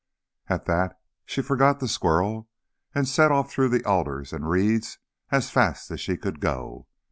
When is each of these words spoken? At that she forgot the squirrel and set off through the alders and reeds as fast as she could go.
At 0.47 0.65
that 0.65 0.99
she 1.27 1.43
forgot 1.43 1.79
the 1.79 1.87
squirrel 1.87 2.49
and 2.95 3.07
set 3.07 3.31
off 3.31 3.51
through 3.51 3.69
the 3.69 3.85
alders 3.85 4.33
and 4.33 4.49
reeds 4.49 4.97
as 5.29 5.51
fast 5.51 5.91
as 5.91 6.01
she 6.01 6.17
could 6.17 6.39
go. 6.39 6.87